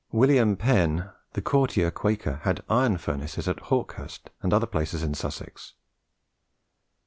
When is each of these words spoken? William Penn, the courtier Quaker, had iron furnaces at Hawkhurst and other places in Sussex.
William 0.11 0.55
Penn, 0.57 1.11
the 1.33 1.43
courtier 1.43 1.91
Quaker, 1.91 2.37
had 2.41 2.63
iron 2.67 2.97
furnaces 2.97 3.47
at 3.47 3.59
Hawkhurst 3.69 4.31
and 4.41 4.51
other 4.51 4.65
places 4.65 5.03
in 5.03 5.13
Sussex. 5.13 5.75